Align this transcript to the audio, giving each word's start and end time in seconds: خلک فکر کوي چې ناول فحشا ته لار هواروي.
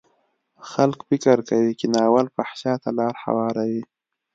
خلک 0.71 0.97
فکر 1.07 1.37
کوي 1.49 1.71
چې 1.79 1.85
ناول 1.95 2.25
فحشا 2.35 2.73
ته 2.83 2.89
لار 2.97 3.13
هواروي. 3.23 3.83